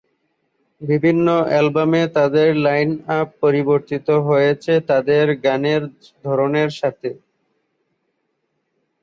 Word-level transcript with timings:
বিভিন্ন 0.81 1.27
অ্যালবামে 1.45 2.01
তাদের 2.15 2.47
লাইন-আপ 2.65 3.27
পরিবর্তিত 3.41 4.07
হয়েছে 4.27 4.73
তাদের 4.89 5.25
গানের 5.43 5.83
ধরনের 6.23 6.69
সাথে। 6.79 7.09